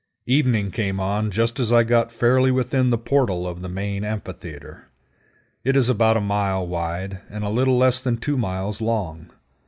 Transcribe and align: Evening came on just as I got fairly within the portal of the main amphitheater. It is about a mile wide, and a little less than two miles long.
Evening 0.25 0.71
came 0.71 0.99
on 0.99 1.29
just 1.29 1.59
as 1.59 1.71
I 1.71 1.83
got 1.83 2.11
fairly 2.11 2.49
within 2.49 2.89
the 2.89 2.97
portal 2.97 3.45
of 3.45 3.61
the 3.61 3.69
main 3.69 4.03
amphitheater. 4.03 4.87
It 5.63 5.75
is 5.75 5.89
about 5.89 6.17
a 6.17 6.21
mile 6.21 6.65
wide, 6.65 7.19
and 7.29 7.43
a 7.43 7.49
little 7.49 7.77
less 7.77 8.01
than 8.01 8.17
two 8.17 8.35
miles 8.35 8.81
long. 8.81 9.29